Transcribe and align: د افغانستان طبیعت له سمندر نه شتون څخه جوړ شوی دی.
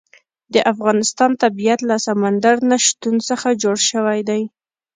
د 0.53 0.55
افغانستان 0.73 1.31
طبیعت 1.43 1.79
له 1.89 1.95
سمندر 2.07 2.55
نه 2.69 2.77
شتون 2.85 3.15
څخه 3.29 3.47
جوړ 3.63 3.77
شوی 3.91 4.19
دی. 4.29 4.41